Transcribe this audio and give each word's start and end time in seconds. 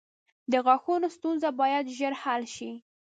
•د 0.51 0.53
غاښونو 0.65 1.07
ستونزه 1.15 1.49
باید 1.59 1.85
ژر 1.97 2.13
حل 2.23 2.43
شي. 2.55 2.71